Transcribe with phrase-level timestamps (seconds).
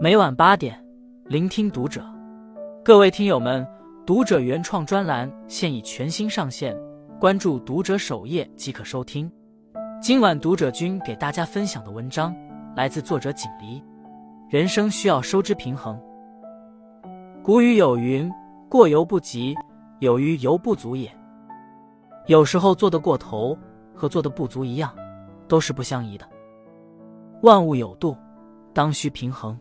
[0.00, 0.80] 每晚八点，
[1.24, 2.04] 聆听读者。
[2.84, 3.66] 各位听友们，
[4.06, 6.72] 读者原创专栏现已全新上线，
[7.18, 9.28] 关注读者首页即可收听。
[10.00, 12.32] 今晚读者君给大家分享的文章
[12.76, 13.82] 来自作者锦离。
[14.48, 16.00] 人生需要收支平衡。
[17.42, 18.30] 古语有云
[18.70, 19.52] ：“过犹不及，
[19.98, 21.10] 有余犹不足也。”
[22.28, 23.58] 有时候做得过头
[23.92, 24.94] 和做得不足一样，
[25.48, 26.24] 都是不相宜的。
[27.42, 28.16] 万物有度，
[28.72, 29.58] 当需平衡。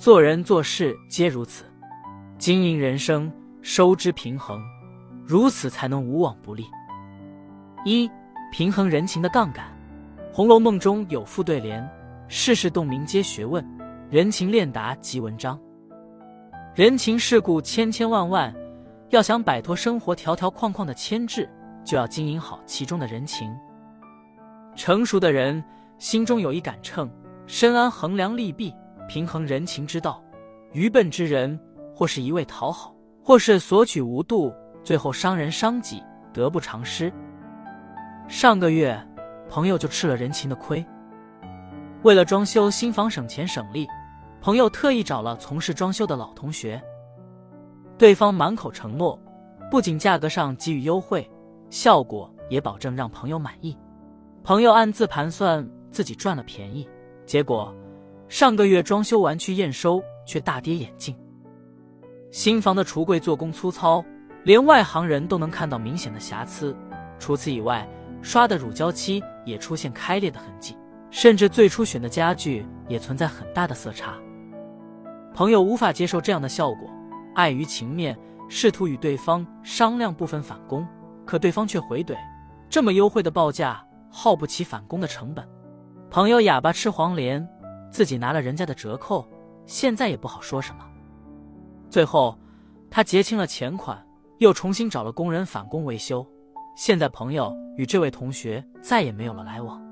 [0.00, 1.62] 做人做事皆如此，
[2.38, 4.58] 经营人生收支平衡，
[5.26, 6.64] 如此才能无往不利。
[7.84, 8.10] 一、
[8.50, 9.66] 平衡人情的杠杆。
[10.34, 11.86] 《红楼梦》中有副对联
[12.28, 13.62] ：“世事洞明皆学问，
[14.08, 15.60] 人情练达即文章。”
[16.74, 18.54] 人情世故千千万万，
[19.10, 21.46] 要想摆脱生活条条框框的牵制，
[21.84, 23.54] 就要经营好其中的人情。
[24.74, 25.62] 成熟的人
[25.98, 27.06] 心中有一杆秤，
[27.46, 28.74] 深谙衡量利弊。
[29.10, 30.22] 平衡人情之道，
[30.70, 31.58] 愚笨之人，
[31.92, 32.94] 或是一味讨好，
[33.24, 36.00] 或是索取无度，最后伤人伤己，
[36.32, 37.12] 得不偿失。
[38.28, 38.96] 上个月，
[39.48, 40.86] 朋友就吃了人情的亏。
[42.04, 43.84] 为了装修新房省钱省力，
[44.40, 46.80] 朋友特意找了从事装修的老同学。
[47.98, 49.20] 对方满口承诺，
[49.72, 51.28] 不仅价格上给予优惠，
[51.68, 53.76] 效果也保证让朋友满意。
[54.44, 56.88] 朋友暗自盘算自己赚了便宜，
[57.26, 57.74] 结果。
[58.30, 61.16] 上个月装修完去验收，却大跌眼镜。
[62.30, 64.04] 新房的橱柜做工粗糙，
[64.44, 66.74] 连外行人都能看到明显的瑕疵。
[67.18, 67.86] 除此以外，
[68.22, 70.76] 刷的乳胶漆也出现开裂的痕迹，
[71.10, 74.14] 甚至最初选的家具也存在很大的色差。
[75.34, 76.88] 朋友无法接受这样的效果，
[77.34, 78.16] 碍于情面，
[78.48, 80.86] 试图与对方商量部分返工，
[81.26, 82.14] 可对方却回怼
[82.70, 85.44] ：“这么优惠的报价，耗不起返工的成本。”
[86.08, 87.44] 朋友哑巴吃黄连。
[87.90, 89.26] 自己拿了人家的折扣，
[89.66, 90.84] 现在也不好说什么。
[91.88, 92.38] 最后，
[92.90, 94.00] 他结清了钱款，
[94.38, 96.26] 又重新找了工人返工维修。
[96.76, 99.82] 现在，朋友与这位同学再也没有了来往。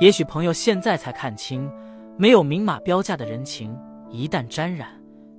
[0.00, 1.70] 也许朋友现在才看清，
[2.16, 3.78] 没有明码标价的人情，
[4.10, 4.88] 一旦沾染，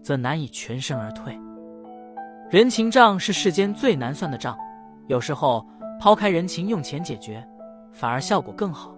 [0.02, 1.38] 则难以全身而退。
[2.50, 4.58] 人情账是世间最难算的账，
[5.08, 5.64] 有时候
[6.00, 7.46] 抛开人情，用钱解决，
[7.92, 8.97] 反而效果更好。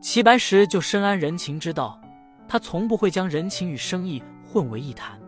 [0.00, 2.00] 齐白石就深谙人情之道，
[2.46, 5.18] 他从不会将人情与生意混为一谈。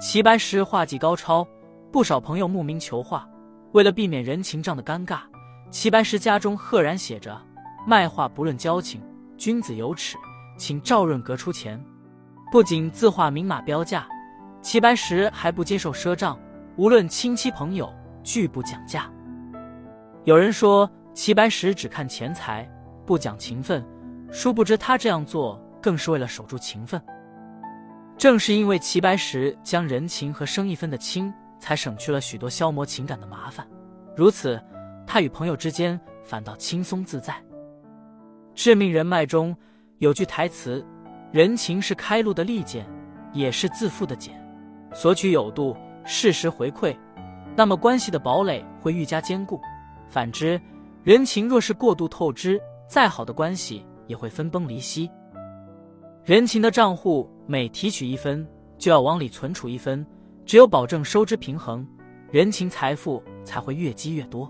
[0.00, 1.46] 齐白石画技高超，
[1.92, 3.28] 不少朋友慕名求画。
[3.72, 5.20] 为了避免人情账的尴尬，
[5.70, 7.38] 齐白石家中赫然写着
[7.86, 9.02] ：“卖画不论交情，
[9.36, 10.16] 君子有耻，
[10.56, 11.82] 请赵润阁出钱。”
[12.50, 14.08] 不仅字画明码标价，
[14.62, 16.38] 齐白石还不接受赊账，
[16.76, 19.10] 无论亲戚朋友拒不讲价。
[20.24, 22.66] 有人说齐白石只看钱财。
[23.06, 23.82] 不讲情分，
[24.30, 27.00] 殊不知他这样做更是为了守住情分。
[28.18, 33.66] 正是因为齐白石将人情和生意分得清，才省去了许多消磨情感的麻烦。
[34.16, 34.60] 如此，
[35.06, 37.34] 他与朋友之间反倒轻松自在。
[38.54, 39.54] 致命人脉中
[39.98, 40.84] 有句台词
[41.30, 42.86] ：“人情是开路的利剑，
[43.32, 44.34] 也是自负的茧。
[44.94, 46.96] 索取有度，适时回馈，
[47.54, 49.60] 那么关系的堡垒会愈加坚固。
[50.08, 50.58] 反之，
[51.04, 55.10] 人情若是过度透支，再好的关系也会分崩离析。
[56.24, 58.46] 人情的账户每提取一分，
[58.78, 60.04] 就要往里存储一分。
[60.44, 61.86] 只有保证收支平衡，
[62.30, 64.48] 人情财富才会越积越多。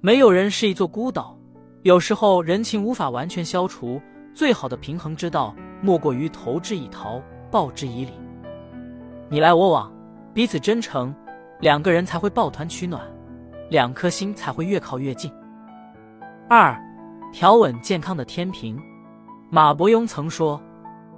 [0.00, 1.38] 没有人是一座孤岛，
[1.82, 4.00] 有时候人情无法完全消除。
[4.34, 8.12] 最好的平衡之道，莫过于投之以桃，报之以李。
[9.28, 9.92] 你来我往，
[10.34, 11.14] 彼此真诚，
[11.60, 13.02] 两个人才会抱团取暖，
[13.70, 15.30] 两颗心才会越靠越近。
[16.48, 16.76] 二。
[17.32, 18.78] 调稳健康的天平。
[19.50, 20.60] 马伯庸曾说：“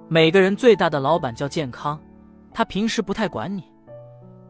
[0.09, 2.01] 每个人最大的老板叫健康，
[2.53, 3.65] 他平时不太管你，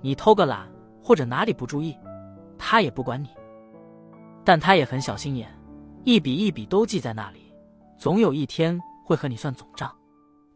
[0.02, 0.70] 你偷个懒
[1.02, 1.96] 或者哪里不注意，
[2.58, 3.28] 他也不管你。
[4.44, 5.48] 但他也很小心眼，
[6.04, 7.50] 一笔一笔都记在那里，
[7.96, 9.90] 总有一天会和你算总账。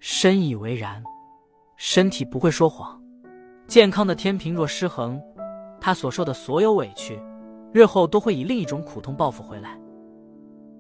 [0.01, 1.03] 深以为然。
[1.77, 3.01] 身体不会说谎，
[3.67, 5.21] 健康的天平若失衡，
[5.81, 7.19] 他所受的所有委屈，
[7.73, 9.79] 日后都会以另一种苦痛报复回来。”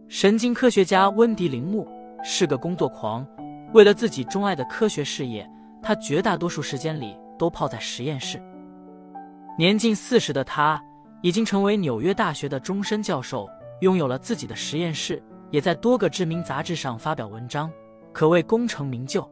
[0.09, 1.87] 神经科学家温迪·铃木
[2.25, 3.27] 是个工作狂，
[3.75, 5.47] 为了自己钟爱的科学事业，
[5.83, 8.43] 他绝大多数时间里都泡在实验室。
[9.59, 10.83] 年近四十的他，
[11.21, 13.47] 已经成为纽约大学的终身教授，
[13.83, 17.71] 拥有了自己的实验室，也在多个知名杂志上发表文章，
[18.11, 19.31] 可谓功成名就。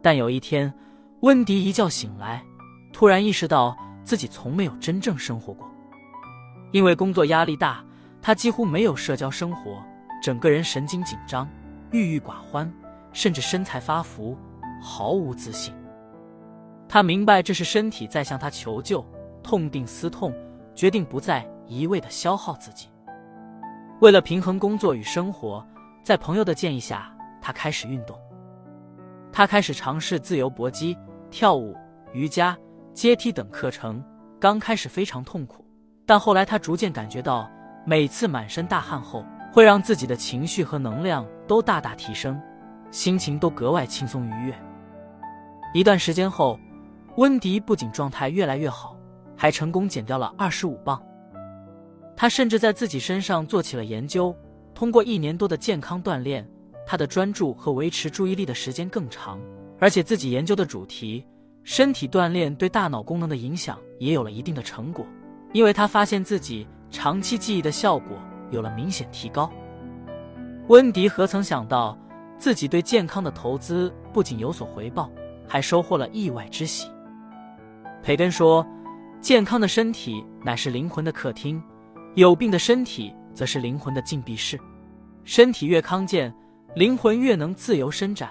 [0.00, 0.72] 但有一天，
[1.20, 2.42] 温迪一觉醒来，
[2.90, 5.68] 突然意识到自己从没有真正生活过，
[6.72, 7.84] 因为工作压力大。
[8.28, 9.82] 他几乎没有社交生活，
[10.20, 11.48] 整个人神经紧张、
[11.92, 12.70] 郁郁寡欢，
[13.10, 14.36] 甚至身材发福，
[14.82, 15.74] 毫无自信。
[16.86, 19.02] 他明白这是身体在向他求救，
[19.42, 20.30] 痛定思痛，
[20.74, 22.88] 决定不再一味的消耗自己。
[24.02, 25.66] 为了平衡工作与生活，
[26.02, 27.10] 在朋友的建议下，
[27.40, 28.14] 他开始运动。
[29.32, 30.94] 他开始尝试自由搏击、
[31.30, 31.74] 跳舞、
[32.12, 32.54] 瑜伽、
[32.92, 34.04] 阶梯等课程。
[34.38, 35.64] 刚开始非常痛苦，
[36.04, 37.50] 但后来他逐渐感觉到，
[37.88, 42.38] 每次满身大汗后，会让自己的情绪和能量都大大提升，
[42.90, 44.54] 心情都格外轻松愉悦。
[45.72, 46.60] 一段时间后，
[47.16, 48.94] 温迪不仅状态越来越好，
[49.34, 51.02] 还成功减掉了二十五磅。
[52.14, 54.36] 他甚至在自己身上做起了研究，
[54.74, 56.46] 通过一年多的健康锻炼。
[56.86, 59.40] 他的专注和维持注意力的时间更长，
[59.80, 61.24] 而且自己研究的主题——
[61.64, 65.06] 身体锻炼对大脑功能的影响也有了一定的成果，
[65.54, 68.16] 因为他发现自己长期记忆的效果
[68.50, 69.50] 有了明显提高。
[70.68, 71.96] 温迪何曾想到，
[72.38, 75.10] 自己对健康的投资不仅有所回报，
[75.46, 76.88] 还收获了意外之喜。
[78.02, 78.66] 培根说
[79.20, 81.62] ：“健康的身体乃是灵魂的客厅，
[82.14, 84.58] 有病的身体则是灵魂的禁闭室。
[85.24, 86.34] 身体越康健。”
[86.74, 88.28] 灵魂越能自由伸展，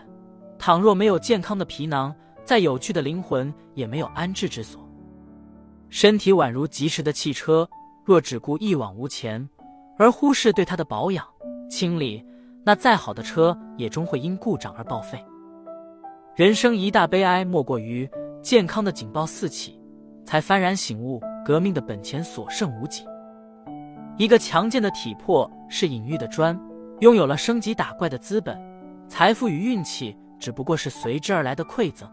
[0.60, 4.88] 倘若没有健康的皮囊，再有趣的灵魂也没有安置之所。
[5.90, 7.68] 身体宛如疾驰的汽车，
[8.08, 9.50] 若只顾一往无前，
[9.98, 11.28] 而忽视对它的保养
[11.70, 12.26] 清理，
[12.64, 15.22] 那再好的车也终会因故障而报废。
[16.34, 18.10] 人生一大悲哀，莫过于
[18.42, 19.78] 健康的警报四起，
[20.24, 23.04] 才幡然醒悟，革命的本钱所剩无几。
[24.18, 26.58] 一个强健的体魄是隐喻的砖。
[27.02, 28.58] 拥有了升级打怪的资本，
[29.10, 32.10] 财富与运气只不过是随之而来的馈赠。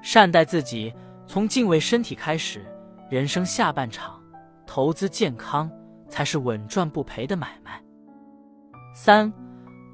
[0.00, 0.94] 善待自己，
[1.26, 2.64] 从敬畏身体开始，
[3.10, 4.15] 人生下半场，
[4.66, 5.70] 投资健康
[6.08, 7.80] 才是稳赚不赔的买卖。
[8.94, 9.32] 三，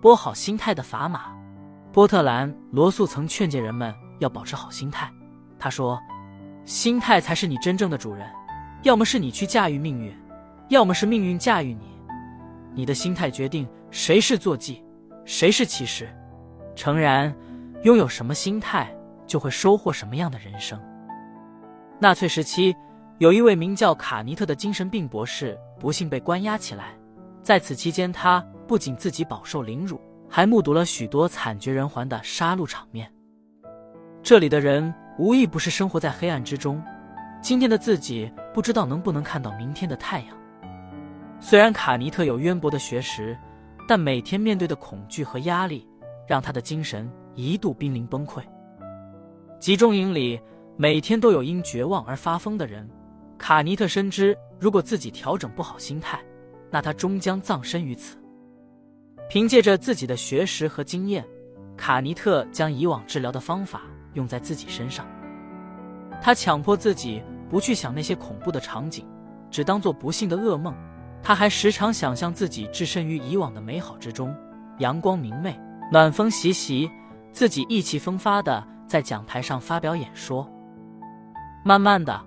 [0.01, 1.33] 拨好心态的砝码。
[1.93, 5.13] 波特兰·罗素曾劝诫人们要保持好心态。
[5.59, 6.01] 他说
[6.65, 8.27] ：“心态才是你真正的主人，
[8.83, 10.13] 要么是你去驾驭命运，
[10.71, 11.93] 要么是命运驾驭你。”
[12.75, 14.83] 你的心态决定谁是坐骑，
[15.27, 16.09] 谁是骑士。
[16.75, 17.35] 诚然，
[17.83, 18.91] 拥有什么心态，
[19.27, 20.81] 就会收获什么样的人生。
[21.99, 22.75] 纳粹时期，
[23.23, 26.87] 有一位名叫卡尼特的精神病博士，不幸被关押起来。
[27.41, 33.09] 在此期间，他不仅自己饱受凌辱，还目睹了许多惨绝人寰的杀戮场面。
[34.25, 36.83] 这里的人无一不是生活在黑暗之中。
[37.41, 40.37] 今天的自己，不知道能不能看到明天的太阳。
[41.39, 43.39] 虽然卡尼特有渊博的学识，
[43.87, 45.87] 但每天面对的恐惧和压力，
[46.27, 48.43] 让他的精神一度濒临崩溃。
[49.61, 50.41] 集中营里
[50.77, 52.91] 每天都有因绝望而发疯的人，
[53.43, 56.17] 卡尼特深知，如果自己调整不好心态，
[56.71, 58.17] 那他终将葬身于此。
[59.29, 61.27] 凭借着自己的学识和经验，
[61.77, 63.83] 卡尼特将以往治疗的方法
[64.15, 65.05] 用在自己身上。
[66.21, 69.05] 他强迫自己不去想那些恐怖的场景，
[69.51, 70.73] 只当做不幸的噩梦。
[71.21, 74.33] 他还时常想象自己置身于以往的美好之中，
[74.79, 75.59] 阳光明媚，
[75.91, 76.89] 暖风习习，
[77.33, 80.49] 自己意气风发的在讲台上发表演说。
[81.65, 82.25] 慢慢的，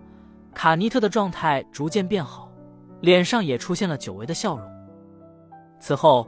[0.55, 2.49] 卡尼特的状态逐渐变好，
[3.01, 4.65] 脸上也出现了久违的笑容。
[5.79, 6.27] 此后，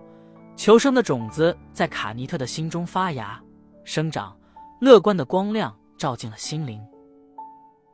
[0.56, 3.42] 求生的种子在卡尼特的心中发芽、
[3.86, 4.38] 生长，
[4.82, 6.80] 乐观的光亮照进了心灵。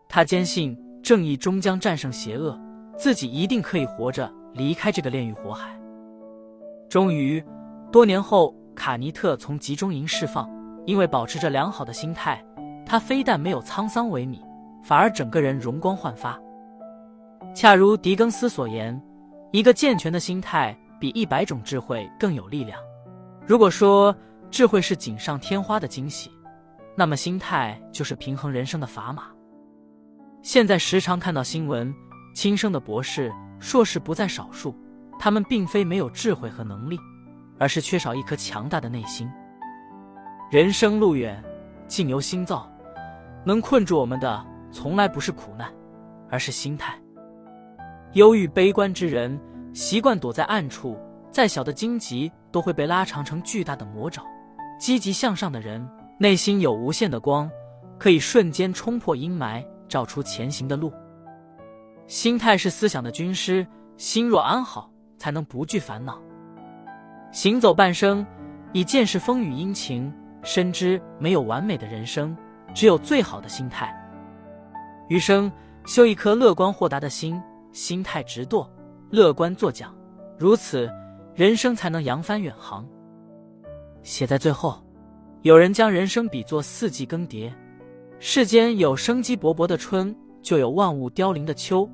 [0.09, 2.59] 他坚信正义终将战胜邪恶，
[2.97, 4.29] 自己一定可以活着。
[4.53, 5.75] 离开这个炼狱火海。
[6.87, 7.43] 终于，
[7.91, 10.47] 多年后，卡尼特从集中营释放。
[10.85, 12.43] 因为保持着良好的心态，
[12.85, 14.41] 他非但没有沧桑萎靡，
[14.83, 16.39] 反而整个人容光焕发。
[17.55, 19.01] 恰如狄更斯所言
[19.51, 22.79] ：“一个健全的心态比一百种智慧更有力量。”
[23.47, 24.15] 如果说
[24.51, 26.29] 智慧是锦上添花的惊喜，
[26.95, 29.23] 那么心态就是平衡人生的砝码。
[30.41, 31.93] 现在时常看到新闻，
[32.35, 33.31] 轻生的博士。
[33.59, 34.75] 硕士不在少数，
[35.17, 36.99] 他们并非没有智慧和能力，
[37.57, 39.25] 而是缺少一颗强大的内心。
[40.51, 41.41] 人生路远，
[41.87, 42.69] 境由心造，
[43.45, 45.71] 能困住我们的从来不是苦难，
[46.29, 46.99] 而是心态。
[48.13, 49.39] 忧郁悲观之人
[49.71, 50.97] 习惯躲在暗处，
[51.29, 54.23] 再小的荆棘都会被拉长成巨大的魔爪；
[54.79, 55.87] 积极向上的人
[56.17, 57.49] 内心有无限的光，
[57.99, 60.91] 可以瞬间冲破阴霾，照出前行的路。
[62.07, 63.65] 心态是思想的军师，
[63.95, 66.19] 心若安好，才能不惧烦恼。
[67.31, 68.25] 行走半生，
[68.73, 70.13] 已见识风雨阴晴，
[70.43, 72.35] 深知没有完美的人生，
[72.75, 73.95] 只有最好的心态。
[75.07, 75.51] 余生
[75.85, 77.41] 修一颗乐观豁达的心，
[77.71, 78.67] 心态直堕，
[79.09, 79.89] 乐观作桨，
[80.37, 80.89] 如此，
[81.35, 82.87] 人生才能扬帆远航。
[84.01, 84.81] 写在最后。
[85.41, 87.51] 有人将人生比作四季更迭，
[88.17, 91.85] 世间有生机勃勃的春，就有万物凋零的秋；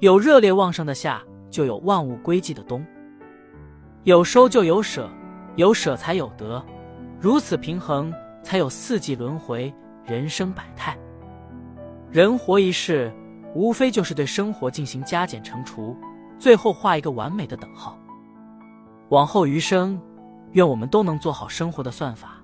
[0.00, 2.84] 有热烈旺盛的夏，就有万物归寂的冬。
[4.04, 5.08] 有收就有舍，
[5.56, 6.62] 有舍才有得，
[7.18, 9.72] 如此平衡，才有四季轮回，
[10.04, 10.94] 人生百态。
[12.10, 13.12] 人活一世，
[13.54, 15.94] 无非就是对生活进行加减乘除，
[16.38, 17.98] 最后画一个完美的等号。
[19.10, 20.00] 往后余生，
[20.52, 22.36] 愿我们都能做好生活的算法。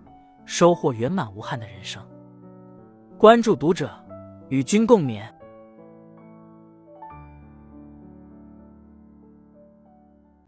[0.44, 2.02] 收获圆满无憾的人生。
[3.16, 3.90] 关注读者，
[4.50, 5.22] 与君共勉。